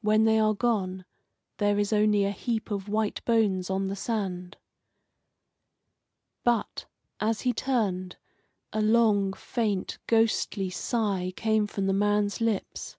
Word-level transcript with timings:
When 0.00 0.24
they 0.24 0.40
are 0.40 0.52
gone 0.52 1.04
there 1.58 1.78
is 1.78 1.92
only 1.92 2.24
a 2.24 2.32
heap 2.32 2.72
of 2.72 2.88
white 2.88 3.24
bones 3.24 3.70
on 3.70 3.86
the 3.86 3.94
sand. 3.94 4.56
But, 6.42 6.86
as 7.20 7.42
he 7.42 7.52
turned, 7.52 8.16
a 8.72 8.82
long, 8.82 9.32
faint, 9.32 10.00
ghostly 10.08 10.70
sigh 10.70 11.32
came 11.36 11.68
from 11.68 11.86
the 11.86 11.92
man's 11.92 12.40
lips. 12.40 12.96